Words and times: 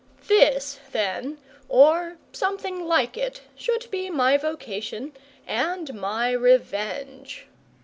This, 0.25 0.79
then, 0.91 1.37
or 1.69 2.17
something 2.33 2.83
like 2.87 3.17
it, 3.17 3.41
should 3.55 3.85
be 3.91 4.09
my 4.09 4.35
vocation 4.35 5.13
and 5.45 5.93
my 5.93 6.31
revenge. 6.31 7.45